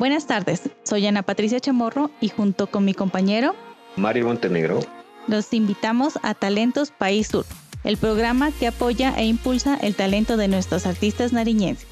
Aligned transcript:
Buenas 0.00 0.26
tardes, 0.26 0.70
soy 0.82 1.06
Ana 1.06 1.20
Patricia 1.20 1.60
Chamorro 1.60 2.10
y 2.22 2.30
junto 2.30 2.68
con 2.68 2.86
mi 2.86 2.94
compañero 2.94 3.54
Mario 3.96 4.28
Montenegro 4.28 4.80
los 5.28 5.52
invitamos 5.52 6.18
a 6.22 6.32
Talentos 6.32 6.90
País 6.90 7.26
Sur, 7.26 7.44
el 7.84 7.98
programa 7.98 8.50
que 8.50 8.66
apoya 8.66 9.12
e 9.18 9.26
impulsa 9.26 9.76
el 9.76 9.94
talento 9.94 10.38
de 10.38 10.48
nuestros 10.48 10.86
artistas 10.86 11.34
nariñenses. 11.34 11.86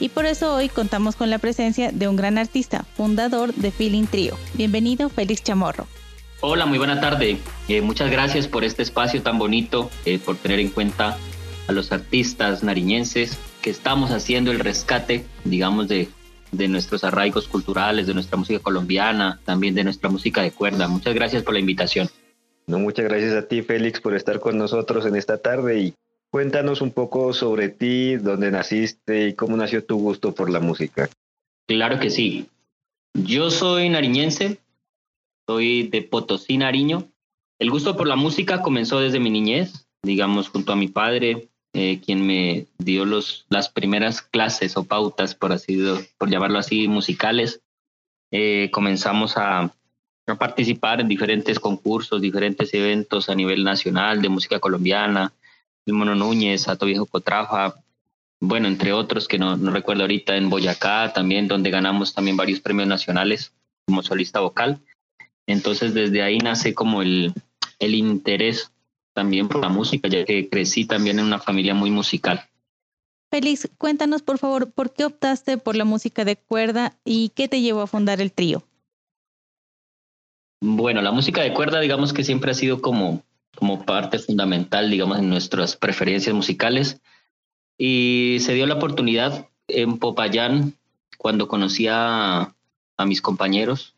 Y 0.00 0.08
por 0.08 0.26
eso 0.26 0.56
hoy 0.56 0.68
contamos 0.68 1.14
con 1.14 1.30
la 1.30 1.38
presencia 1.38 1.92
de 1.92 2.08
un 2.08 2.16
gran 2.16 2.36
artista, 2.36 2.84
fundador 2.96 3.54
de 3.54 3.70
Feeling 3.70 4.06
Trio. 4.06 4.36
Bienvenido, 4.54 5.08
Félix 5.08 5.44
Chamorro. 5.44 5.86
Hola, 6.40 6.66
muy 6.66 6.78
buena 6.78 7.00
tarde. 7.00 7.38
Eh, 7.68 7.80
muchas 7.80 8.10
gracias 8.10 8.48
por 8.48 8.64
este 8.64 8.82
espacio 8.82 9.22
tan 9.22 9.38
bonito, 9.38 9.88
eh, 10.04 10.18
por 10.18 10.36
tener 10.36 10.58
en 10.58 10.70
cuenta 10.70 11.16
a 11.68 11.72
los 11.72 11.92
artistas 11.92 12.64
nariñenses 12.64 13.38
que 13.62 13.70
estamos 13.70 14.10
haciendo 14.10 14.50
el 14.50 14.58
rescate, 14.58 15.24
digamos, 15.44 15.86
de, 15.86 16.08
de 16.56 16.68
nuestros 16.68 17.04
arraigos 17.04 17.48
culturales, 17.48 18.06
de 18.06 18.14
nuestra 18.14 18.36
música 18.36 18.60
colombiana, 18.60 19.40
también 19.44 19.74
de 19.74 19.84
nuestra 19.84 20.08
música 20.08 20.42
de 20.42 20.50
cuerda. 20.50 20.88
Muchas 20.88 21.14
gracias 21.14 21.42
por 21.42 21.54
la 21.54 21.60
invitación. 21.60 22.08
No, 22.66 22.78
muchas 22.78 23.04
gracias 23.04 23.32
a 23.34 23.46
ti, 23.46 23.62
Félix, 23.62 24.00
por 24.00 24.14
estar 24.14 24.40
con 24.40 24.58
nosotros 24.58 25.06
en 25.06 25.14
esta 25.14 25.38
tarde 25.38 25.80
y 25.80 25.94
cuéntanos 26.30 26.80
un 26.80 26.90
poco 26.90 27.32
sobre 27.32 27.68
ti, 27.68 28.16
dónde 28.16 28.50
naciste 28.50 29.28
y 29.28 29.34
cómo 29.34 29.56
nació 29.56 29.84
tu 29.84 29.98
gusto 29.98 30.34
por 30.34 30.50
la 30.50 30.60
música. 30.60 31.08
Claro 31.66 32.00
que 32.00 32.10
sí. 32.10 32.48
Yo 33.14 33.50
soy 33.50 33.88
nariñense, 33.88 34.58
soy 35.46 35.84
de 35.88 36.02
Potosí, 36.02 36.58
Nariño. 36.58 37.08
El 37.58 37.70
gusto 37.70 37.96
por 37.96 38.06
la 38.06 38.16
música 38.16 38.62
comenzó 38.62 39.00
desde 39.00 39.20
mi 39.20 39.30
niñez, 39.30 39.86
digamos, 40.02 40.48
junto 40.48 40.72
a 40.72 40.76
mi 40.76 40.88
padre, 40.88 41.48
eh, 41.76 42.00
quien 42.00 42.26
me 42.26 42.66
dio 42.78 43.04
los, 43.04 43.44
las 43.50 43.68
primeras 43.68 44.22
clases 44.22 44.78
o 44.78 44.84
pautas, 44.84 45.34
por, 45.34 45.52
así, 45.52 45.78
por 46.16 46.30
llamarlo 46.30 46.58
así, 46.58 46.88
musicales. 46.88 47.60
Eh, 48.30 48.70
comenzamos 48.72 49.36
a, 49.36 49.74
a, 50.26 50.34
participar 50.38 51.02
en 51.02 51.08
diferentes 51.08 51.60
concursos, 51.60 52.22
diferentes 52.22 52.72
eventos 52.72 53.28
a 53.28 53.34
nivel 53.34 53.62
nacional 53.62 54.22
de 54.22 54.30
música 54.30 54.58
colombiana, 54.58 55.34
el 55.84 55.92
Mono 55.92 56.14
Núñez, 56.14 56.66
Ato 56.66 56.86
Viejo 56.86 57.04
Cotrafa, 57.04 57.74
bueno, 58.40 58.68
entre 58.68 58.94
otros 58.94 59.28
que 59.28 59.38
no, 59.38 59.58
no 59.58 59.70
recuerdo 59.70 60.04
ahorita, 60.04 60.34
en 60.34 60.48
Boyacá 60.48 61.12
también, 61.12 61.46
donde 61.46 61.70
ganamos 61.70 62.14
también 62.14 62.38
varios 62.38 62.60
premios 62.60 62.88
nacionales 62.88 63.52
como 63.86 64.02
solista 64.02 64.40
vocal. 64.40 64.80
Entonces 65.46 65.92
desde 65.92 66.22
ahí 66.22 66.38
nace 66.38 66.72
como 66.72 67.02
el, 67.02 67.34
el 67.78 67.94
interés 67.94 68.72
también 69.16 69.48
por 69.48 69.62
la 69.62 69.70
música, 69.70 70.08
ya 70.08 70.26
que 70.26 70.50
crecí 70.50 70.84
también 70.84 71.18
en 71.18 71.24
una 71.24 71.38
familia 71.38 71.72
muy 71.72 71.90
musical. 71.90 72.44
Félix, 73.30 73.66
cuéntanos 73.78 74.20
por 74.20 74.36
favor, 74.36 74.70
¿por 74.70 74.92
qué 74.92 75.06
optaste 75.06 75.56
por 75.56 75.74
la 75.74 75.86
música 75.86 76.26
de 76.26 76.36
cuerda 76.36 76.98
y 77.02 77.30
qué 77.30 77.48
te 77.48 77.62
llevó 77.62 77.80
a 77.80 77.86
fundar 77.86 78.20
el 78.20 78.30
trío? 78.30 78.62
Bueno, 80.60 81.00
la 81.00 81.12
música 81.12 81.40
de 81.40 81.54
cuerda 81.54 81.80
digamos 81.80 82.12
que 82.12 82.24
siempre 82.24 82.50
ha 82.50 82.54
sido 82.54 82.82
como, 82.82 83.22
como 83.56 83.86
parte 83.86 84.18
fundamental, 84.18 84.90
digamos, 84.90 85.18
en 85.18 85.30
nuestras 85.30 85.76
preferencias 85.76 86.34
musicales. 86.34 87.00
Y 87.78 88.36
se 88.40 88.52
dio 88.52 88.66
la 88.66 88.74
oportunidad 88.74 89.48
en 89.66 89.98
Popayán, 89.98 90.74
cuando 91.16 91.48
conocí 91.48 91.86
a, 91.88 92.54
a 92.98 93.06
mis 93.06 93.22
compañeros, 93.22 93.94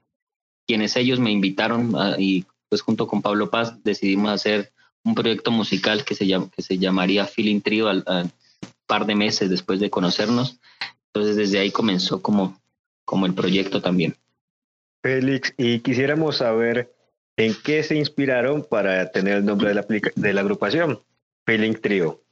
quienes 0.65 0.95
ellos 0.97 1.19
me 1.19 1.33
invitaron 1.33 1.93
y 2.19 2.47
pues 2.69 2.83
junto 2.83 3.09
con 3.09 3.21
Pablo 3.21 3.51
Paz 3.51 3.83
decidimos 3.83 4.31
hacer 4.31 4.73
un 5.09 5.15
proyecto 5.15 5.51
musical 5.51 6.05
que 6.05 6.15
se, 6.15 6.27
llama, 6.27 6.51
que 6.55 6.63
se 6.63 6.79
llamaría 6.79 7.27
Feeling 7.27 7.61
Trio 7.61 7.89
al, 7.89 8.05
al, 8.07 8.31
par 8.87 9.07
de 9.07 9.15
meses 9.15 9.51
después 9.51 9.81
de 9.81 9.91
conocernos. 9.91 10.59
Entonces 11.07 11.37
desde 11.37 11.59
ahí 11.59 11.71
comenzó 11.71 12.23
como, 12.23 12.61
como 13.05 13.27
el 13.27 13.35
proyecto 13.35 13.81
también. 13.81 14.17
Félix, 15.03 15.55
y 15.57 15.81
quisiéramos 15.81 16.39
saber 16.39 16.93
en 17.37 17.55
qué 17.65 17.83
se 17.83 17.97
inspiraron 17.97 18.67
para 18.69 19.11
tener 19.11 19.39
el 19.39 19.45
nombre 19.45 19.69
de 19.69 19.75
la, 19.75 19.87
de 20.15 20.33
la 20.33 20.41
agrupación, 20.41 21.01
Feeling 21.47 21.75
Trio. 21.75 22.23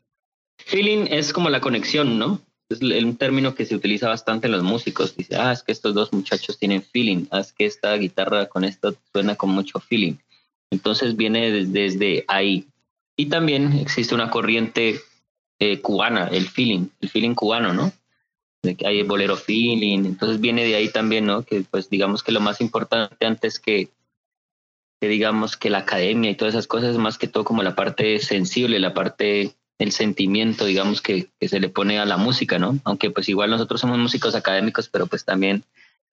Feeling 0.59 1.07
es 1.11 1.33
como 1.33 1.51
la 1.51 1.61
conexión, 1.61 2.19
¿no? 2.19 2.41
es 2.69 2.83
un 2.83 3.17
término 3.17 3.55
que 3.55 3.65
se 3.65 3.77
utiliza 3.77 4.09
bastante 4.09 4.47
en 4.47 4.53
los 4.53 4.63
músicos. 4.63 5.17
Dice, 5.17 5.37
ah, 5.37 5.53
es 5.53 5.63
que 5.63 5.73
estos 5.73 5.95
dos 5.95 6.13
muchachos 6.13 6.59
tienen 6.59 6.83
feeling, 6.83 7.27
ah, 7.31 7.41
es 7.41 7.53
que 7.53 7.67
esta 7.67 7.95
guitarra 7.97 8.47
con 8.47 8.65
esto 8.65 8.97
suena 9.13 9.37
con 9.37 9.51
mucho 9.51 9.79
feeling. 9.79 10.15
Entonces 10.71 11.17
viene 11.17 11.51
desde, 11.51 12.25
ahí. 12.29 12.67
Y 13.17 13.27
también 13.27 13.73
existe 13.73 14.15
una 14.15 14.31
corriente 14.31 15.01
eh, 15.59 15.81
cubana, 15.81 16.29
el 16.29 16.49
feeling, 16.49 16.89
el 17.01 17.09
feeling 17.09 17.35
cubano, 17.35 17.73
¿no? 17.73 17.93
Que 18.63 18.87
hay 18.87 19.03
bolero 19.05 19.37
feeling, 19.37 20.05
entonces 20.05 20.41
viene 20.41 20.65
de 20.65 20.75
ahí 20.75 20.89
también, 20.89 21.27
¿no? 21.27 21.43
Que 21.43 21.63
pues 21.63 21.89
digamos 21.89 22.23
que 22.23 22.33
lo 22.33 22.41
más 22.41 22.61
importante 22.61 23.25
antes 23.25 23.61
que, 23.61 23.91
que 25.01 25.09
digamos 25.09 25.57
que 25.57 25.71
la 25.71 25.79
academia 25.79 26.31
y 26.31 26.35
todas 26.35 26.55
esas 26.55 26.67
cosas 26.67 26.99
más 26.99 27.17
que 27.17 27.29
todo 27.29 27.45
como 27.45 27.63
la 27.63 27.77
parte 27.77 28.19
sensible, 28.19 28.81
la 28.81 28.93
parte 28.93 29.55
el 29.79 29.93
sentimiento, 29.93 30.65
digamos, 30.65 31.03
que, 31.03 31.29
que, 31.39 31.49
se 31.49 31.61
le 31.61 31.69
pone 31.69 31.99
a 31.99 32.07
la 32.07 32.17
música, 32.17 32.59
¿no? 32.59 32.79
Aunque 32.85 33.11
pues 33.11 33.29
igual 33.29 33.51
nosotros 33.51 33.81
somos 33.81 33.99
músicos 33.99 34.35
académicos, 34.35 34.89
pero 34.89 35.07
pues 35.07 35.25
también 35.25 35.65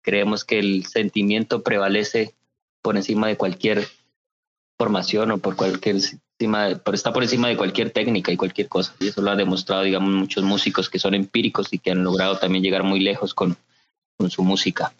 creemos 0.03 0.44
que 0.44 0.59
el 0.59 0.87
sentimiento 0.87 1.62
prevalece 1.62 2.34
por 2.83 2.97
encima 2.97 3.28
de 3.28 3.37
cualquier 3.37 3.87
formación 4.80 5.30
o 5.30 5.36
por 5.36 5.56
cualquier 5.56 5.96
encima 5.96 6.64
de, 6.64 6.76
por, 6.76 6.94
está 6.94 7.12
por 7.12 7.22
encima 7.22 7.48
de 7.48 7.56
cualquier 7.58 7.91
técnica 7.91 8.32
y 8.32 8.38
cualquier 8.38 8.66
cosa. 8.66 8.94
Y 8.98 9.08
eso 9.08 9.20
lo 9.20 9.30
ha 9.30 9.36
demostrado, 9.36 9.82
digamos, 9.82 10.08
muchos 10.08 10.42
músicos 10.42 10.88
que 10.88 10.98
son 10.98 11.12
empíricos 11.12 11.70
y 11.70 11.78
que 11.78 11.91
han 11.91 12.02
logrado 12.02 12.38
también 12.38 12.64
llegar 12.64 12.82
muy 12.82 12.98
lejos 12.98 13.34
con, 13.34 13.58
con 14.16 14.30
su 14.30 14.42
música. 14.42 14.94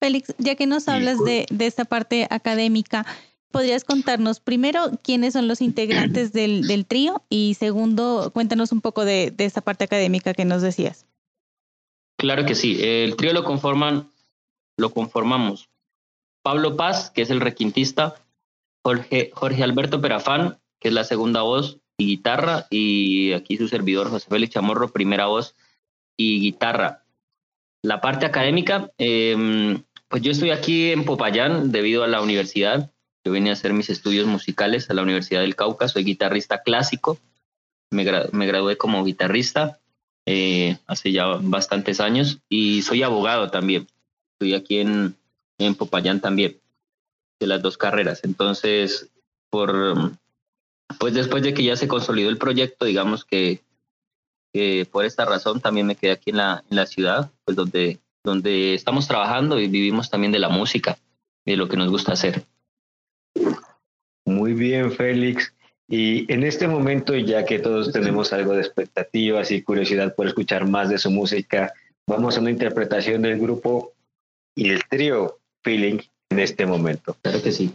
Félix, 0.00 0.36
ya 0.38 0.54
que 0.54 0.68
nos 0.68 0.86
hablas 0.86 1.18
de, 1.24 1.46
de 1.50 1.66
esta 1.66 1.84
parte 1.84 2.28
académica, 2.30 3.04
¿podrías 3.50 3.82
contarnos 3.82 4.38
primero 4.38 4.92
quiénes 5.02 5.32
son 5.32 5.48
los 5.48 5.62
integrantes 5.62 6.32
del, 6.32 6.68
del 6.68 6.86
trío 6.86 7.24
y 7.28 7.54
segundo, 7.54 8.30
cuéntanos 8.32 8.70
un 8.70 8.82
poco 8.82 9.04
de, 9.04 9.32
de, 9.32 9.46
esta 9.46 9.62
parte 9.62 9.82
académica 9.82 10.32
que 10.32 10.44
nos 10.44 10.62
decías? 10.62 11.06
Claro 12.18 12.46
que 12.46 12.54
sí. 12.54 12.78
El 12.80 13.16
trío 13.16 13.32
lo 13.32 13.42
conforman, 13.42 14.12
lo 14.76 14.90
conformamos 14.90 15.68
Pablo 16.46 16.76
Paz, 16.76 17.10
que 17.10 17.22
es 17.22 17.30
el 17.30 17.40
requintista, 17.40 18.14
Jorge, 18.86 19.64
Alberto 19.64 20.00
Perafán, 20.00 20.58
que 20.78 20.88
es 20.88 20.94
la 20.94 21.02
segunda 21.02 21.42
voz 21.42 21.80
y 21.98 22.06
guitarra, 22.06 22.66
y 22.70 23.32
aquí 23.32 23.56
su 23.56 23.66
servidor 23.66 24.10
José 24.10 24.28
Félix 24.28 24.54
Chamorro, 24.54 24.92
primera 24.92 25.26
voz 25.26 25.56
y 26.16 26.40
guitarra. 26.40 27.02
La 27.82 28.00
parte 28.00 28.26
académica, 28.26 28.92
eh, 28.98 29.76
pues 30.08 30.22
yo 30.22 30.30
estoy 30.30 30.50
aquí 30.50 30.92
en 30.92 31.04
Popayán 31.04 31.72
debido 31.72 32.04
a 32.04 32.08
la 32.08 32.22
universidad. 32.22 32.92
Yo 33.24 33.32
vine 33.32 33.50
a 33.50 33.54
hacer 33.54 33.72
mis 33.72 33.90
estudios 33.90 34.26
musicales 34.26 34.88
a 34.88 34.94
la 34.94 35.02
Universidad 35.02 35.40
del 35.40 35.56
Cauca, 35.56 35.88
soy 35.88 36.04
guitarrista 36.04 36.62
clásico, 36.62 37.18
me, 37.90 38.04
gra 38.04 38.26
gradué 38.32 38.76
como 38.76 39.04
guitarrista 39.04 39.80
eh, 40.26 40.78
hace 40.86 41.10
ya 41.10 41.26
bastantes 41.40 41.98
años. 41.98 42.40
Y 42.48 42.82
soy 42.82 43.02
abogado 43.02 43.50
también. 43.50 43.88
Estoy 44.34 44.54
aquí 44.54 44.78
en 44.78 45.74
Popayán 45.76 46.20
también, 46.20 46.60
de 47.38 47.46
las 47.46 47.62
dos 47.62 47.76
carreras. 47.76 48.20
Entonces, 48.24 49.10
por, 49.50 50.12
pues 50.98 51.14
después 51.14 51.42
de 51.42 51.54
que 51.54 51.64
ya 51.64 51.76
se 51.76 51.88
consolidó 51.88 52.28
el 52.28 52.38
proyecto, 52.38 52.84
digamos 52.84 53.24
que, 53.24 53.60
que 54.52 54.86
por 54.90 55.04
esta 55.04 55.24
razón 55.24 55.60
también 55.60 55.86
me 55.86 55.96
quedé 55.96 56.12
aquí 56.12 56.30
en 56.30 56.36
la, 56.36 56.86
ciudad, 56.86 57.30
pues 57.44 57.56
donde, 57.56 57.98
donde 58.24 58.74
estamos 58.74 59.06
trabajando 59.06 59.60
y 59.60 59.68
vivimos 59.68 60.10
también 60.10 60.32
de 60.32 60.38
la 60.38 60.48
música, 60.48 60.98
de 61.44 61.56
lo 61.56 61.68
que 61.68 61.76
nos 61.76 61.90
gusta 61.90 62.12
hacer. 62.12 62.44
Muy 64.24 64.54
bien, 64.54 64.92
Félix. 64.92 65.52
Y 65.88 66.30
en 66.32 66.42
este 66.42 66.66
momento, 66.66 67.14
ya 67.14 67.44
que 67.44 67.60
todos 67.60 67.92
tenemos 67.92 68.32
algo 68.32 68.54
de 68.54 68.60
expectativas 68.60 69.52
y 69.52 69.62
curiosidad 69.62 70.14
por 70.16 70.26
escuchar 70.26 70.66
más 70.68 70.88
de 70.88 70.98
su 70.98 71.12
música, 71.12 71.72
vamos 72.08 72.36
a 72.36 72.40
una 72.40 72.50
interpretación 72.50 73.22
del 73.22 73.38
grupo 73.38 73.92
y 74.56 74.70
el 74.70 74.82
trío 74.88 75.38
Feeling 75.62 76.00
en 76.36 76.40
este 76.40 76.66
momento. 76.66 77.16
Claro 77.22 77.42
que 77.42 77.50
sí. 77.50 77.72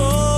Ha 0.00 0.29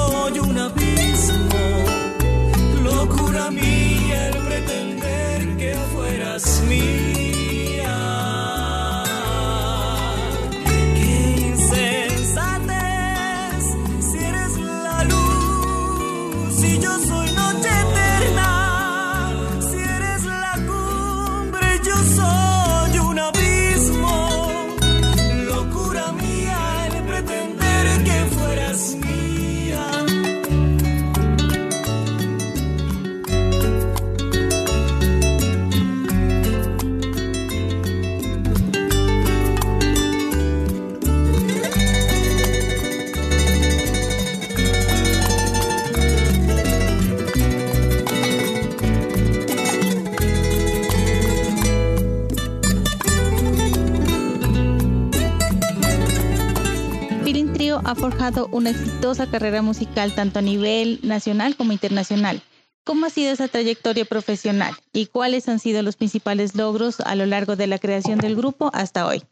forjado 58.23 58.49
una 58.53 58.71
exitosa 58.71 59.29
carrera 59.29 59.63
musical 59.63 60.15
tanto 60.15 60.39
a 60.39 60.43
nivel 60.43 61.01
nacional 61.03 61.57
como 61.57 61.73
internacional. 61.73 62.41
¿Cómo 62.85 63.07
ha 63.07 63.11
sido 63.11 63.33
esa 63.33 63.49
trayectoria 63.49 64.05
profesional 64.05 64.75
y 64.93 65.07
cuáles 65.07 65.49
han 65.49 65.59
sido 65.59 65.83
los 65.83 65.97
principales 65.97 66.55
logros 66.55 67.01
a 67.01 67.17
lo 67.17 67.27
largo 67.27 67.57
de 67.57 67.67
la 67.67 67.81
creación 67.81 68.21
del 68.21 68.37
grupo 68.37 68.71
hasta 68.75 69.09
hoy? 69.09 69.25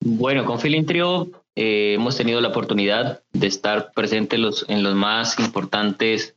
Bueno, 0.00 0.44
con 0.44 0.58
Feeling 0.58 0.86
Trio 0.86 1.30
eh, 1.54 1.94
hemos 1.94 2.16
tenido 2.16 2.40
la 2.40 2.48
oportunidad 2.48 3.22
de 3.32 3.46
estar 3.46 3.92
presentes 3.92 4.40
los, 4.40 4.66
en 4.68 4.82
los 4.82 4.96
más 4.96 5.38
importantes 5.38 6.34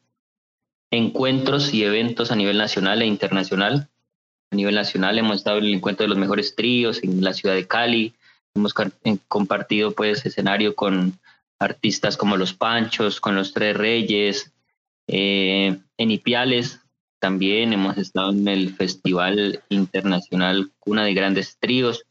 encuentros 0.91 1.73
y 1.73 1.85
eventos 1.85 2.31
a 2.31 2.35
nivel 2.35 2.59
nacional 2.59 3.01
e 3.01 3.07
internacional. 3.07 3.89
A 4.51 4.55
nivel 4.55 4.75
nacional 4.75 5.17
hemos 5.17 5.37
estado 5.37 5.57
en 5.57 5.65
el 5.65 5.73
encuentro 5.73 6.03
de 6.03 6.09
los 6.09 6.19
mejores 6.19 6.53
tríos 6.53 7.03
en 7.03 7.23
la 7.23 7.33
ciudad 7.33 7.55
de 7.55 7.65
Cali. 7.65 8.13
Hemos 8.53 8.75
compartido 9.27 9.91
pues 9.93 10.23
escenario 10.23 10.75
con 10.75 11.17
artistas 11.59 12.17
como 12.17 12.37
Los 12.37 12.53
Panchos, 12.53 13.19
con 13.19 13.35
Los 13.35 13.53
Tres 13.53 13.75
Reyes, 13.75 14.51
eh, 15.07 15.77
en 15.97 16.11
Ipiales 16.11 16.79
también 17.19 17.73
hemos 17.73 17.97
estado 17.97 18.31
en 18.31 18.47
el 18.47 18.75
Festival 18.75 19.63
Internacional 19.69 20.71
Cuna 20.79 21.03
de 21.05 21.13
Grandes 21.13 21.57
Tríos, 21.59 22.05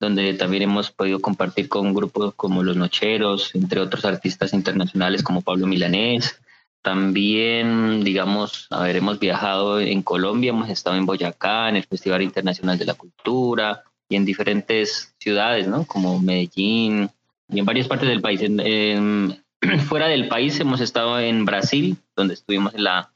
donde 0.00 0.34
también 0.34 0.64
hemos 0.64 0.90
podido 0.90 1.20
compartir 1.20 1.68
con 1.68 1.94
grupos 1.94 2.34
como 2.34 2.62
Los 2.62 2.76
Nocheros, 2.76 3.54
entre 3.54 3.80
otros 3.80 4.04
artistas 4.04 4.52
internacionales 4.52 5.22
como 5.22 5.42
Pablo 5.42 5.66
Milanés. 5.66 6.40
También, 6.82 8.04
digamos, 8.04 8.66
a 8.70 8.90
hemos 8.90 9.18
viajado 9.18 9.80
en 9.80 10.02
Colombia, 10.02 10.50
hemos 10.50 10.68
estado 10.68 10.96
en 10.96 11.06
Boyacá, 11.06 11.68
en 11.68 11.76
el 11.76 11.84
Festival 11.84 12.22
Internacional 12.22 12.78
de 12.78 12.84
la 12.84 12.94
Cultura 12.94 13.82
y 14.08 14.16
en 14.16 14.24
diferentes 14.24 15.14
ciudades, 15.18 15.66
¿no? 15.66 15.84
Como 15.86 16.18
Medellín, 16.20 17.10
y 17.48 17.58
en 17.58 17.64
varias 17.64 17.88
partes 17.88 18.08
del 18.08 18.20
país. 18.20 18.40
fuera 19.88 20.06
del 20.06 20.28
país 20.28 20.58
hemos 20.60 20.80
estado 20.80 21.18
en 21.18 21.44
Brasil, 21.44 21.96
donde 22.16 22.34
estuvimos 22.34 22.74
en 22.74 22.84
la 22.84 23.10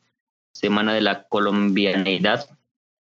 Semana 0.52 0.92
de 0.92 1.00
la 1.00 1.24
Colombianidad, 1.24 2.46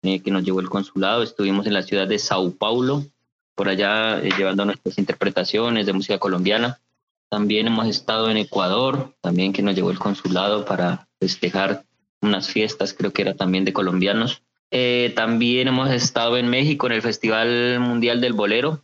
eh, 0.03 0.21
que 0.21 0.31
nos 0.31 0.43
llevó 0.43 0.59
el 0.59 0.69
consulado. 0.69 1.23
Estuvimos 1.23 1.65
en 1.65 1.73
la 1.73 1.83
ciudad 1.83 2.07
de 2.07 2.19
Sao 2.19 2.51
Paulo, 2.51 3.03
por 3.55 3.69
allá 3.69 4.19
eh, 4.19 4.29
llevando 4.37 4.65
nuestras 4.65 4.97
interpretaciones 4.97 5.85
de 5.85 5.93
música 5.93 6.19
colombiana. 6.19 6.79
También 7.29 7.67
hemos 7.67 7.87
estado 7.87 8.29
en 8.29 8.37
Ecuador, 8.37 9.15
también 9.21 9.53
que 9.53 9.63
nos 9.63 9.75
llevó 9.75 9.91
el 9.91 9.99
consulado 9.99 10.65
para 10.65 11.07
festejar 11.19 11.83
unas 12.21 12.47
fiestas, 12.47 12.93
creo 12.93 13.11
que 13.11 13.23
era 13.23 13.35
también 13.35 13.65
de 13.65 13.73
colombianos. 13.73 14.43
Eh, 14.71 15.11
también 15.15 15.67
hemos 15.67 15.89
estado 15.91 16.37
en 16.37 16.47
México 16.49 16.87
en 16.87 16.93
el 16.93 17.01
Festival 17.01 17.79
Mundial 17.79 18.21
del 18.21 18.33
Bolero, 18.33 18.81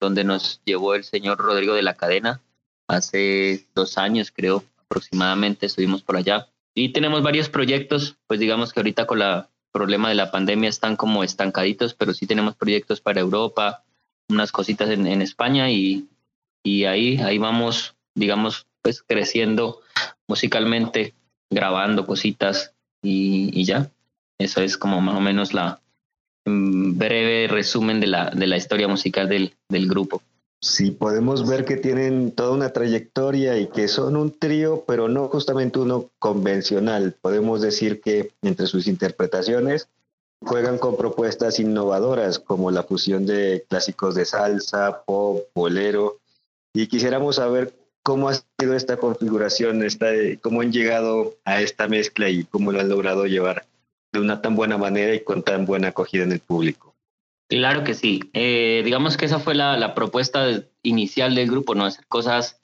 donde 0.00 0.24
nos 0.24 0.60
llevó 0.64 0.94
el 0.94 1.04
señor 1.04 1.38
Rodrigo 1.38 1.74
de 1.74 1.82
la 1.82 1.94
Cadena 1.94 2.40
hace 2.86 3.66
dos 3.74 3.98
años, 3.98 4.32
creo, 4.34 4.64
aproximadamente, 4.78 5.66
estuvimos 5.66 6.02
por 6.02 6.16
allá. 6.16 6.48
Y 6.74 6.90
tenemos 6.90 7.22
varios 7.22 7.48
proyectos, 7.48 8.16
pues 8.26 8.40
digamos 8.40 8.72
que 8.72 8.80
ahorita 8.80 9.06
con 9.06 9.20
el 9.20 9.44
problema 9.72 10.08
de 10.08 10.14
la 10.14 10.30
pandemia 10.30 10.68
están 10.68 10.96
como 10.96 11.22
estancaditos, 11.24 11.94
pero 11.94 12.14
sí 12.14 12.26
tenemos 12.26 12.54
proyectos 12.56 13.00
para 13.00 13.20
Europa, 13.20 13.84
unas 14.28 14.52
cositas 14.52 14.90
en, 14.90 15.06
España 15.22 15.70
y, 15.70 16.08
y 16.62 16.84
ahí, 16.84 17.18
ahí 17.18 17.38
vamos, 17.38 17.94
digamos, 18.14 18.66
pues 18.82 19.02
creciendo 19.02 19.80
musicalmente, 20.26 21.14
grabando 21.50 22.06
cositas 22.06 22.74
y, 23.02 23.50
y 23.52 23.64
ya. 23.64 23.90
Eso 24.38 24.62
es 24.62 24.78
como 24.78 25.00
más 25.00 25.16
o 25.16 25.20
menos 25.20 25.52
la, 25.52 25.80
breve 26.44 27.48
resumen 27.48 28.00
de 28.00 28.06
la, 28.06 28.30
de 28.30 28.46
la 28.46 28.56
historia 28.56 28.88
musical 28.88 29.28
del, 29.28 29.54
del 29.68 29.88
grupo. 29.88 30.22
Sí, 30.60 30.90
podemos 30.90 31.48
ver 31.48 31.64
que 31.64 31.76
tienen 31.76 32.32
toda 32.32 32.50
una 32.50 32.72
trayectoria 32.72 33.58
y 33.58 33.68
que 33.68 33.86
son 33.86 34.16
un 34.16 34.36
trío, 34.36 34.84
pero 34.88 35.08
no 35.08 35.28
justamente 35.28 35.78
uno 35.78 36.10
convencional. 36.18 37.14
Podemos 37.20 37.60
decir 37.60 38.00
que 38.00 38.32
entre 38.42 38.66
sus 38.66 38.88
interpretaciones 38.88 39.88
juegan 40.44 40.78
con 40.78 40.96
propuestas 40.96 41.60
innovadoras 41.60 42.40
como 42.40 42.72
la 42.72 42.82
fusión 42.82 43.24
de 43.24 43.64
clásicos 43.68 44.16
de 44.16 44.24
salsa, 44.24 45.04
pop, 45.04 45.44
bolero. 45.54 46.18
Y 46.74 46.88
quisiéramos 46.88 47.36
saber 47.36 47.72
cómo 48.02 48.28
ha 48.28 48.34
sido 48.34 48.74
esta 48.74 48.96
configuración, 48.96 49.84
esta, 49.84 50.06
cómo 50.40 50.62
han 50.62 50.72
llegado 50.72 51.36
a 51.44 51.60
esta 51.60 51.86
mezcla 51.86 52.30
y 52.30 52.42
cómo 52.44 52.72
lo 52.72 52.80
han 52.80 52.88
logrado 52.88 53.26
llevar 53.26 53.64
de 54.12 54.20
una 54.20 54.40
tan 54.40 54.56
buena 54.56 54.78
manera 54.78 55.14
y 55.14 55.24
con 55.24 55.42
tan 55.42 55.66
buena 55.66 55.88
acogida 55.88 56.24
en 56.24 56.32
el 56.32 56.40
público. 56.40 56.94
Claro 57.48 57.84
que 57.84 57.94
sí. 57.94 58.20
Eh, 58.34 58.82
digamos 58.84 59.16
que 59.16 59.24
esa 59.24 59.38
fue 59.38 59.54
la, 59.54 59.76
la, 59.76 59.94
propuesta 59.94 60.46
inicial 60.82 61.34
del 61.34 61.50
grupo, 61.50 61.74
¿no? 61.74 61.86
Hacer 61.86 62.06
cosas 62.06 62.60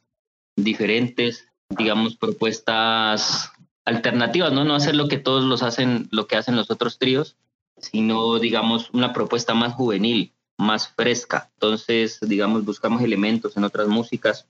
diferentes, 0.56 1.48
digamos, 1.70 2.16
propuestas 2.16 3.50
alternativas, 3.84 4.52
¿no? 4.52 4.64
No 4.64 4.74
hacer 4.74 4.94
lo 4.94 5.08
que 5.08 5.18
todos 5.18 5.44
los 5.44 5.62
hacen, 5.62 6.08
lo 6.10 6.26
que 6.26 6.36
hacen 6.36 6.56
los 6.56 6.70
otros 6.70 6.98
tríos, 6.98 7.36
sino, 7.78 8.38
digamos, 8.38 8.90
una 8.90 9.12
propuesta 9.12 9.54
más 9.54 9.74
juvenil, 9.74 10.32
más 10.58 10.88
fresca. 10.88 11.50
Entonces, 11.54 12.18
digamos, 12.20 12.64
buscamos 12.64 13.02
elementos 13.02 13.56
en 13.56 13.64
otras 13.64 13.88
músicas 13.88 14.46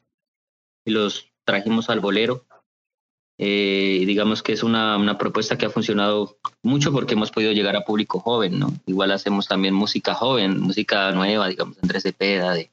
y 0.84 0.90
los 0.90 1.30
trajimos 1.44 1.90
al 1.90 2.00
bolero 2.00 2.44
eh, 3.38 4.04
digamos 4.06 4.42
que 4.42 4.52
es 4.52 4.62
una, 4.62 4.96
una, 4.96 5.18
propuesta 5.18 5.58
que 5.58 5.66
ha 5.66 5.70
funcionado 5.70 6.36
mucho 6.62 6.92
porque 6.92 7.14
hemos 7.14 7.32
podido 7.32 7.52
llegar 7.52 7.74
a 7.74 7.84
público 7.84 8.20
joven, 8.20 8.60
¿no? 8.60 8.72
Igual 8.86 9.10
hacemos 9.10 9.48
también 9.48 9.74
música 9.74 10.14
joven, 10.14 10.60
música 10.60 11.10
nueva, 11.12 11.48
digamos, 11.48 11.76
Andrés 11.82 12.04
Cepeda, 12.04 12.54
de, 12.54 12.70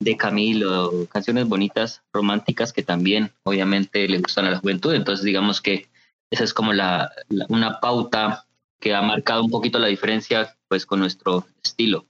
de 0.00 0.16
Camilo, 0.16 1.06
canciones 1.10 1.48
bonitas, 1.48 2.02
románticas 2.12 2.72
que 2.72 2.82
también 2.82 3.32
obviamente 3.44 4.06
le 4.06 4.18
gustan 4.18 4.44
a 4.44 4.50
la 4.50 4.58
juventud. 4.58 4.94
Entonces, 4.94 5.24
digamos 5.24 5.62
que 5.62 5.88
esa 6.30 6.44
es 6.44 6.52
como 6.52 6.72
la, 6.72 7.10
una 7.48 7.80
pauta 7.80 8.46
que 8.80 8.94
ha 8.94 9.00
marcado 9.00 9.44
un 9.44 9.50
poquito 9.50 9.78
la 9.78 9.86
diferencia 9.86 10.54
pues 10.68 10.84
con 10.84 11.00
nuestro 11.00 11.46
estilo. 11.62 12.04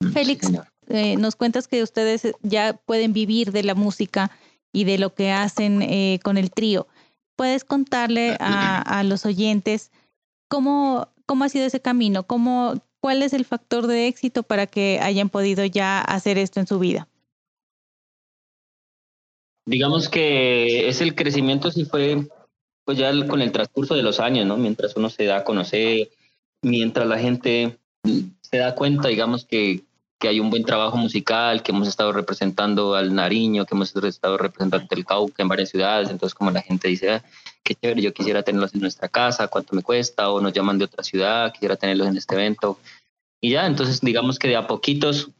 Mm, 0.00 0.12
Félix, 0.12 0.50
eh, 0.88 1.16
nos 1.16 1.36
cuentas 1.36 1.68
que 1.68 1.82
ustedes 1.82 2.32
ya 2.42 2.72
pueden 2.72 3.12
vivir 3.12 3.52
de 3.52 3.62
la 3.62 3.74
música 3.74 4.30
y 4.72 4.84
de 4.84 4.98
lo 4.98 5.14
que 5.14 5.30
hacen 5.30 5.82
eh, 5.82 6.18
con 6.22 6.36
el 6.36 6.50
trío. 6.50 6.86
Puedes 7.36 7.64
contarle 7.64 8.36
a, 8.40 8.80
a 8.80 9.04
los 9.04 9.24
oyentes 9.26 9.92
cómo, 10.48 11.08
cómo 11.26 11.44
ha 11.44 11.48
sido 11.48 11.66
ese 11.66 11.80
camino, 11.80 12.26
cómo, 12.26 12.74
cuál 13.00 13.22
es 13.22 13.32
el 13.32 13.44
factor 13.44 13.86
de 13.86 14.08
éxito 14.08 14.42
para 14.42 14.66
que 14.66 14.98
hayan 15.00 15.28
podido 15.28 15.64
ya 15.64 16.00
hacer 16.00 16.38
esto 16.38 16.60
en 16.60 16.66
su 16.66 16.78
vida. 16.78 17.08
Digamos 19.66 20.08
que 20.08 20.88
es 20.88 21.00
el 21.00 21.14
crecimiento 21.14 21.70
si 21.70 21.84
fue 21.84 22.26
pues 22.84 22.98
ya 22.98 23.10
con 23.26 23.42
el 23.42 23.50
transcurso 23.50 23.96
de 23.96 24.04
los 24.04 24.20
años, 24.20 24.46
¿no? 24.46 24.56
Mientras 24.56 24.96
uno 24.96 25.10
se 25.10 25.24
da 25.24 25.38
a 25.38 25.44
conocer, 25.44 26.08
mientras 26.62 27.06
la 27.08 27.18
gente 27.18 27.78
se 28.40 28.58
da 28.58 28.76
cuenta, 28.76 29.08
digamos, 29.08 29.44
que, 29.44 29.82
que 30.18 30.28
hay 30.28 30.40
un 30.40 30.50
buen 30.50 30.64
trabajo 30.64 30.96
musical, 30.96 31.62
que 31.62 31.72
hemos 31.72 31.88
estado 31.88 32.12
representando 32.12 32.94
al 32.94 33.14
Nariño, 33.14 33.66
que 33.66 33.74
hemos 33.74 33.94
estado 33.94 34.38
representando 34.38 34.86
el 34.90 35.04
Cauca 35.04 35.42
en 35.42 35.48
varias 35.48 35.70
ciudades, 35.70 36.08
entonces 36.10 36.34
como 36.34 36.50
la 36.50 36.62
gente 36.62 36.88
dice, 36.88 37.10
ah, 37.10 37.24
qué 37.62 37.74
chévere, 37.74 38.00
yo 38.00 38.14
quisiera 38.14 38.42
tenerlos 38.42 38.74
en 38.74 38.80
nuestra 38.80 39.08
casa, 39.08 39.48
cuánto 39.48 39.76
me 39.76 39.82
cuesta, 39.82 40.30
o 40.30 40.40
nos 40.40 40.52
llaman 40.52 40.78
de 40.78 40.86
otra 40.86 41.04
ciudad, 41.04 41.52
quisiera 41.52 41.76
tenerlos 41.76 42.08
en 42.08 42.16
este 42.16 42.34
evento. 42.34 42.78
Y 43.40 43.50
ya, 43.50 43.66
entonces 43.66 44.00
digamos 44.00 44.38
que 44.38 44.48
de 44.48 44.56
a 44.56 44.66
poquitos 44.66 45.30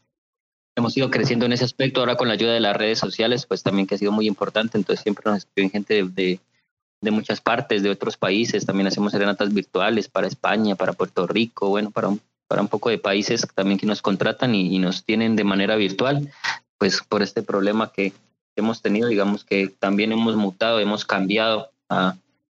hemos 0.75 0.95
ido 0.95 1.09
creciendo 1.09 1.47
en 1.47 1.53
ese 1.53 1.65
aspecto, 1.65 1.99
ahora 1.99 2.15
con 2.15 2.27
la 2.27 2.35
ayuda 2.35 2.53
de 2.53 2.59
las 2.59 2.75
redes 2.75 2.99
sociales, 2.99 3.47
pues 3.47 3.63
también 3.63 3.87
que 3.87 3.95
ha 3.95 3.97
sido 3.97 4.11
muy 4.11 4.27
importante, 4.27 4.77
entonces 4.77 5.01
siempre 5.01 5.23
nos 5.25 5.39
escriben 5.39 5.71
gente 5.71 6.03
de 6.03 6.39
de 7.01 7.11
muchas 7.11 7.41
partes, 7.41 7.83
de 7.83 7.89
otros 7.89 8.17
países. 8.17 8.65
También 8.65 8.87
hacemos 8.87 9.11
serenatas 9.11 9.53
virtuales 9.53 10.07
para 10.07 10.27
España, 10.27 10.75
para 10.75 10.93
Puerto 10.93 11.27
Rico, 11.27 11.69
bueno, 11.69 11.91
para 11.91 12.07
un, 12.07 12.21
para 12.47 12.61
un 12.61 12.67
poco 12.67 12.89
de 12.89 12.97
países 12.97 13.45
también 13.53 13.79
que 13.79 13.85
nos 13.85 14.01
contratan 14.01 14.55
y, 14.55 14.79
nos 14.79 15.03
tienen 15.03 15.35
de 15.35 15.43
manera 15.43 15.75
virtual, 15.75 16.31
pues 16.77 17.01
por 17.01 17.21
este 17.21 17.43
problema 17.43 17.91
que 17.91 18.13
hemos 18.55 18.81
tenido, 18.81 19.07
digamos 19.09 19.43
que 19.43 19.67
también 19.67 20.11
hemos 20.11 20.35
mutado, 20.35 20.79
hemos 20.79 21.05
cambiado 21.05 21.71
a, 21.89 22.15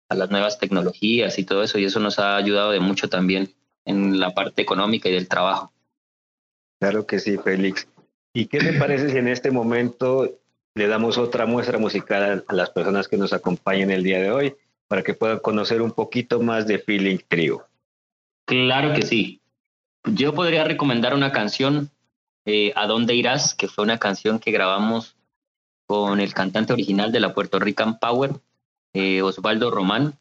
a 0.08 0.14
las 0.14 0.30
nuevas 0.30 0.58
tecnologías 0.58 1.38
y 1.38 1.44
todo 1.44 1.62
eso, 1.62 1.78
y 1.78 1.84
eso 1.84 2.00
nos 2.00 2.18
ha 2.18 2.36
ayudado 2.36 2.70
de 2.70 2.80
mucho 2.80 3.08
también 3.08 3.54
en 3.84 4.20
la 4.20 4.34
parte 4.34 4.62
económica 4.62 5.08
y 5.08 5.12
del 5.12 5.28
trabajo. 5.28 5.72
Claro 6.80 7.06
que 7.06 7.18
sí, 7.18 7.36
Félix. 7.38 7.88
¿Y 8.32 8.46
qué 8.46 8.58
te 8.58 8.74
parece 8.74 9.10
si 9.10 9.16
en 9.16 9.28
este 9.28 9.50
momento 9.50 10.38
le 10.74 10.86
damos 10.86 11.18
otra 11.18 11.46
muestra 11.46 11.78
musical 11.78 12.44
a 12.46 12.54
las 12.54 12.70
personas 12.70 13.08
que 13.08 13.16
nos 13.16 13.32
acompañan 13.32 13.90
el 13.90 14.04
día 14.04 14.20
de 14.20 14.30
hoy 14.30 14.54
para 14.86 15.02
que 15.02 15.14
puedan 15.14 15.40
conocer 15.40 15.82
un 15.82 15.92
poquito 15.92 16.40
más 16.40 16.66
de 16.66 16.78
Feeling 16.78 17.18
Trio. 17.26 17.66
Claro 18.46 18.94
que 18.94 19.02
sí. 19.02 19.37
Yo 20.14 20.34
podría 20.34 20.64
recomendar 20.64 21.14
una 21.14 21.32
canción, 21.32 21.90
eh, 22.44 22.72
¿A 22.76 22.86
dónde 22.86 23.14
irás? 23.14 23.54
que 23.54 23.68
fue 23.68 23.84
una 23.84 23.98
canción 23.98 24.38
que 24.38 24.50
grabamos 24.50 25.16
con 25.86 26.20
el 26.20 26.34
cantante 26.34 26.72
original 26.72 27.12
de 27.12 27.20
la 27.20 27.34
Puerto 27.34 27.58
Rican 27.58 27.98
Power, 27.98 28.32
eh, 28.92 29.22
Osvaldo 29.22 29.70
Román. 29.70 30.14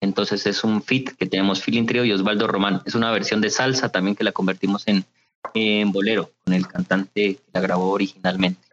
Entonces 0.00 0.46
es 0.46 0.64
un 0.64 0.82
fit 0.82 1.10
que 1.10 1.26
tenemos 1.26 1.62
Feeling 1.62 1.86
Trio 1.86 2.04
y 2.04 2.12
Osvaldo 2.12 2.46
Román. 2.46 2.82
Es 2.84 2.94
una 2.94 3.10
versión 3.10 3.40
de 3.40 3.50
salsa 3.50 3.90
también 3.90 4.16
que 4.16 4.24
la 4.24 4.32
convertimos 4.32 4.86
en, 4.86 5.04
en 5.54 5.92
bolero 5.92 6.30
con 6.44 6.54
el 6.54 6.66
cantante 6.66 7.36
que 7.36 7.50
la 7.52 7.60
grabó 7.60 7.90
originalmente. 7.90 8.63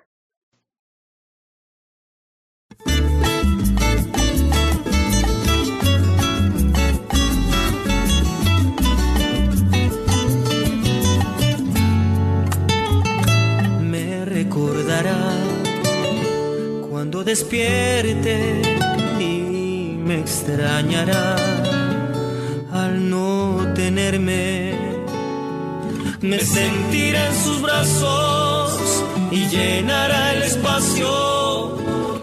Despierte 17.32 18.62
y 19.18 19.96
me 20.06 20.20
extrañará 20.20 21.38
al 22.74 23.10
no 23.10 23.72
tenerme. 23.74 24.74
Me 26.20 26.40
sentirá 26.40 27.28
en 27.30 27.36
sus 27.46 27.62
brazos 27.62 28.74
y 29.32 29.48
llenará 29.48 30.34
el 30.34 30.44
espacio 30.44 31.08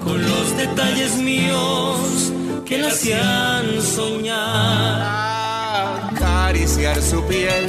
con 0.05 0.19
los 0.31 0.47
detalles 0.59 1.17
míos 1.17 2.31
que 2.67 2.77
la 2.77 2.89
hacían 2.89 3.81
soñar. 3.81 5.01
Acariciar 6.13 7.01
su 7.01 7.25
piel 7.25 7.65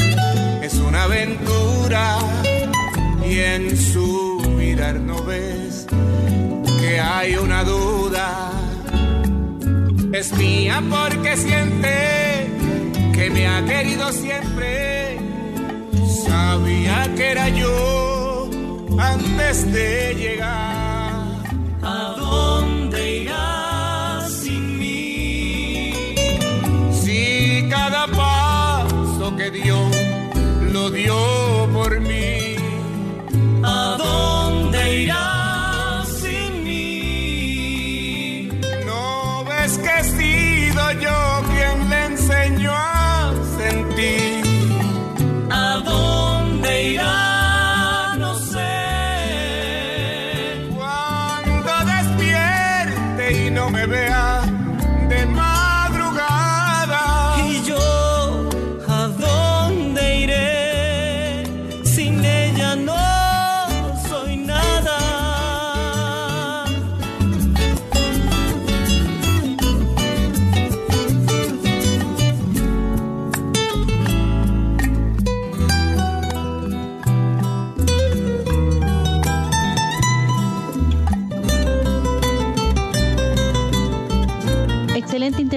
es 0.61 0.73
una 0.73 1.03
aventura 1.03 2.17
y 3.25 3.39
en 3.39 3.77
su 3.77 4.29
no 5.05 5.23
ves 5.23 5.85
hay 6.99 7.35
una 7.35 7.63
duda. 7.63 8.51
Es 10.11 10.33
mía 10.33 10.81
porque 10.89 11.37
siente 11.37 12.49
que 13.13 13.29
me 13.29 13.47
ha 13.47 13.63
querido 13.65 14.11
siempre. 14.11 15.17
Sabía 16.25 17.09
que 17.15 17.31
era 17.31 17.49
yo 17.49 18.49
antes 18.97 19.71
de 19.71 20.15
llegar. 20.15 21.23
¿A 21.81 22.15
dónde 22.17 23.17
irás 23.21 24.31
sin 24.31 24.79
mí? 24.79 25.93
Si 26.91 27.67
cada 27.69 28.07
paso 28.07 29.35
que 29.35 29.51
dio 29.51 29.77
lo 30.73 30.89
dio 30.89 31.69
por 31.73 31.99
mí. 31.99 32.55
¿A 33.63 33.95
dónde 33.97 35.03
irás 35.03 35.28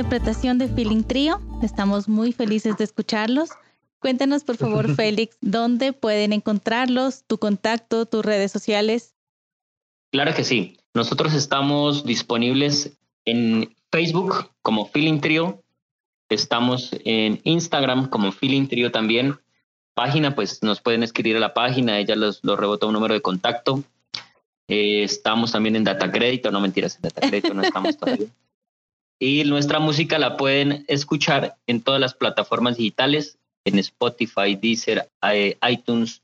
interpretación 0.03 0.59
de 0.59 0.67
Feeling 0.67 1.05
Trio. 1.05 1.41
Estamos 1.63 2.09
muy 2.09 2.33
felices 2.33 2.77
de 2.77 2.83
escucharlos. 2.83 3.51
Cuéntanos, 4.01 4.43
por 4.43 4.57
favor, 4.57 4.93
Félix, 4.97 5.39
dónde 5.41 5.93
pueden 5.93 6.33
encontrarlos, 6.33 7.23
tu 7.25 7.39
contacto, 7.39 8.05
tus 8.05 8.25
redes 8.25 8.51
sociales. 8.51 9.15
Claro 10.11 10.35
que 10.35 10.43
sí. 10.43 10.77
Nosotros 10.93 11.35
estamos 11.35 12.05
disponibles 12.05 12.99
en 13.25 13.77
Facebook 13.93 14.51
como 14.61 14.87
Feeling 14.87 15.21
Trio. 15.21 15.63
Estamos 16.29 16.91
en 17.05 17.41
Instagram 17.45 18.09
como 18.09 18.33
Feeling 18.33 18.67
Trio 18.67 18.91
también. 18.91 19.39
Página, 19.95 20.35
pues 20.35 20.65
nos 20.65 20.81
pueden 20.81 21.05
escribir 21.05 21.37
a 21.37 21.41
la 21.41 21.55
página, 21.55 22.01
ella 22.01 22.17
los, 22.17 22.41
los 22.43 22.59
rebota 22.59 22.87
un 22.87 22.95
número 22.95 23.15
de 23.15 23.23
contacto. 23.23 23.85
Eh, 24.67 25.05
estamos 25.05 25.53
también 25.53 25.77
en 25.77 25.85
Data 25.85 26.11
Crédito, 26.11 26.51
no 26.51 26.61
mentiras, 26.61 26.97
en 26.97 27.03
Data 27.03 27.21
Crédito 27.21 27.55
no 27.55 27.63
estamos 27.63 27.97
todavía. 27.97 28.27
Y 29.25 29.45
nuestra 29.45 29.79
música 29.79 30.19
la 30.19 30.37
pueden 30.37 30.85
escuchar 30.89 31.55
en 31.69 31.81
todas 31.81 32.01
las 32.01 32.13
plataformas 32.13 32.77
digitales, 32.77 33.39
en 33.65 33.79
Spotify, 33.79 34.57
Deezer, 34.61 35.09
eh, 35.31 35.57
iTunes, 35.71 36.23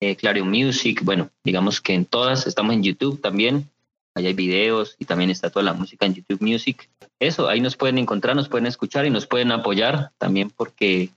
eh, 0.00 0.16
Clarion 0.16 0.50
Music, 0.50 1.00
bueno, 1.02 1.30
digamos 1.44 1.80
que 1.80 1.94
en 1.94 2.04
todas, 2.04 2.46
estamos 2.46 2.74
en 2.74 2.82
YouTube 2.82 3.22
también, 3.22 3.70
ahí 4.14 4.26
hay 4.26 4.34
videos 4.34 4.96
y 4.98 5.06
también 5.06 5.30
está 5.30 5.48
toda 5.48 5.62
la 5.62 5.72
música 5.72 6.04
en 6.04 6.12
YouTube 6.12 6.42
Music. 6.42 6.90
Eso, 7.18 7.48
ahí 7.48 7.62
nos 7.62 7.74
pueden 7.74 7.96
encontrar, 7.96 8.36
nos 8.36 8.50
pueden 8.50 8.66
escuchar 8.66 9.06
y 9.06 9.10
nos 9.10 9.26
pueden 9.26 9.50
apoyar 9.50 10.12
también 10.18 10.50
porque 10.50 11.08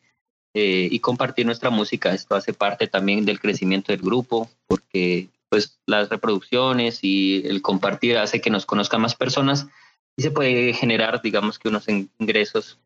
eh, 0.53 0.87
y 0.89 0.99
compartir 1.01 1.45
nuestra 1.45 1.69
música. 1.69 2.13
Esto 2.13 2.35
hace 2.35 2.53
parte 2.53 2.87
también 2.87 3.25
del 3.25 3.41
crecimiento 3.41 3.91
del 3.91 4.01
grupo 4.01 4.49
porque 4.67 5.27
pues 5.49 5.81
las 5.85 6.07
reproducciones 6.07 6.99
y 7.01 7.45
el 7.45 7.61
compartir 7.61 8.17
hace 8.17 8.39
que 8.39 8.51
nos 8.51 8.65
conozcan 8.65 9.01
más 9.01 9.15
personas 9.15 9.67
y 10.19 10.21
se 10.21 10.29
puede 10.31 10.73
generar, 10.73 11.21
digamos 11.21 11.57
que 11.57 11.69
unos 11.69 11.87
ingresos 11.87 12.77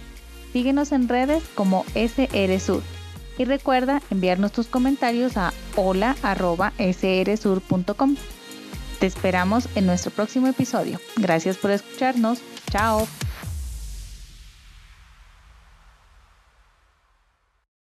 Síguenos 0.52 0.90
en 0.92 1.08
redes 1.08 1.42
como 1.54 1.86
SRSur. 1.94 2.82
Y 3.38 3.44
recuerda 3.44 4.02
enviarnos 4.10 4.52
tus 4.52 4.68
comentarios 4.68 5.36
a 5.36 5.52
hola.srsur.com. 5.76 8.16
Te 8.98 9.06
esperamos 9.06 9.68
en 9.74 9.84
nuestro 9.86 10.10
próximo 10.10 10.46
episodio. 10.46 10.98
Gracias 11.16 11.58
por 11.58 11.70
escucharnos. 11.70 12.40
Chao. 12.70 13.06